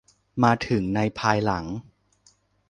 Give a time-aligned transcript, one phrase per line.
[0.43, 1.65] มาถึงในภายหลัง